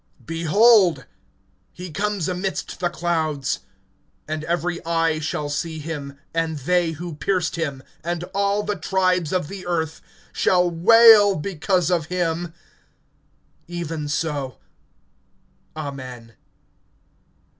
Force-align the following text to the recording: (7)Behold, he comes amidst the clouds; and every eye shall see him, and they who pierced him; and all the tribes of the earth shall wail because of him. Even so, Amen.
(7)Behold, 0.25 1.05
he 1.71 1.91
comes 1.91 2.27
amidst 2.27 2.79
the 2.79 2.89
clouds; 2.89 3.59
and 4.27 4.43
every 4.45 4.83
eye 4.83 5.19
shall 5.19 5.47
see 5.47 5.77
him, 5.77 6.17
and 6.33 6.57
they 6.57 6.93
who 6.93 7.13
pierced 7.13 7.55
him; 7.55 7.83
and 8.03 8.23
all 8.33 8.63
the 8.63 8.75
tribes 8.75 9.31
of 9.31 9.47
the 9.47 9.63
earth 9.67 10.01
shall 10.33 10.67
wail 10.71 11.35
because 11.35 11.91
of 11.91 12.07
him. 12.07 12.51
Even 13.67 14.07
so, 14.07 14.57
Amen. 15.75 16.33